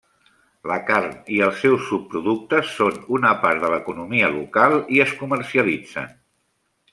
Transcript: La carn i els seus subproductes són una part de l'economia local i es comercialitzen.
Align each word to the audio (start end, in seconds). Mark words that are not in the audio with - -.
La 0.69 0.75
carn 0.85 1.11
i 1.35 1.41
els 1.47 1.59
seus 1.65 1.83
subproductes 1.89 2.71
són 2.77 2.97
una 3.19 3.35
part 3.45 3.61
de 3.67 3.71
l'economia 3.75 4.33
local 4.39 4.79
i 4.97 5.03
es 5.07 5.13
comercialitzen. 5.21 6.11